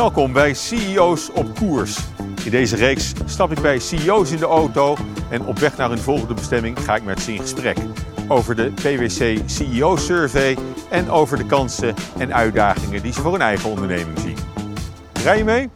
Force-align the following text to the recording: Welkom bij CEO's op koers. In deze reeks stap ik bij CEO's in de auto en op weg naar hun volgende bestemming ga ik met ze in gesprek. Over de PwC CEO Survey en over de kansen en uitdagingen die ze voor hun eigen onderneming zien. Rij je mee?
Welkom 0.00 0.32
bij 0.32 0.54
CEO's 0.54 1.30
op 1.34 1.54
koers. 1.54 1.98
In 2.44 2.50
deze 2.50 2.76
reeks 2.76 3.12
stap 3.24 3.50
ik 3.50 3.60
bij 3.60 3.78
CEO's 3.78 4.30
in 4.30 4.36
de 4.38 4.46
auto 4.46 4.96
en 5.30 5.46
op 5.46 5.58
weg 5.58 5.76
naar 5.76 5.88
hun 5.88 5.98
volgende 5.98 6.34
bestemming 6.34 6.78
ga 6.80 6.96
ik 6.96 7.04
met 7.04 7.20
ze 7.20 7.32
in 7.32 7.40
gesprek. 7.40 7.76
Over 8.28 8.56
de 8.56 8.72
PwC 8.74 9.38
CEO 9.46 9.96
Survey 9.96 10.58
en 10.90 11.10
over 11.10 11.36
de 11.36 11.46
kansen 11.46 11.94
en 12.18 12.34
uitdagingen 12.34 13.02
die 13.02 13.12
ze 13.12 13.20
voor 13.20 13.32
hun 13.32 13.40
eigen 13.40 13.70
onderneming 13.70 14.18
zien. 14.18 14.36
Rij 15.22 15.38
je 15.38 15.44
mee? 15.44 15.68